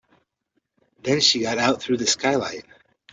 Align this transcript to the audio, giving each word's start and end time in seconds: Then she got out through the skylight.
Then 1.03 1.19
she 1.21 1.41
got 1.41 1.59
out 1.59 1.79
through 1.79 1.97
the 1.97 2.07
skylight. 2.07 2.65